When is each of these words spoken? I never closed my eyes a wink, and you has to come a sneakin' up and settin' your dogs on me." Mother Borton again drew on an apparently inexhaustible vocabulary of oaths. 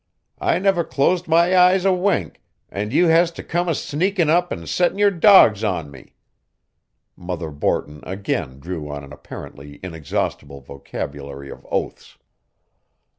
I 0.39 0.57
never 0.57 0.83
closed 0.83 1.27
my 1.27 1.55
eyes 1.55 1.85
a 1.85 1.93
wink, 1.93 2.41
and 2.71 2.91
you 2.91 3.05
has 3.09 3.29
to 3.33 3.43
come 3.43 3.69
a 3.69 3.75
sneakin' 3.75 4.31
up 4.31 4.51
and 4.51 4.67
settin' 4.67 4.97
your 4.97 5.11
dogs 5.11 5.63
on 5.63 5.91
me." 5.91 6.15
Mother 7.15 7.51
Borton 7.51 7.99
again 8.01 8.59
drew 8.59 8.89
on 8.89 9.03
an 9.03 9.13
apparently 9.13 9.79
inexhaustible 9.83 10.59
vocabulary 10.61 11.51
of 11.51 11.67
oaths. 11.69 12.17